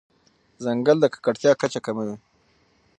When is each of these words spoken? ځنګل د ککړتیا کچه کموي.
ځنګل 0.63 0.97
د 1.01 1.05
ککړتیا 1.13 1.51
کچه 1.61 1.79
کموي. 1.85 2.15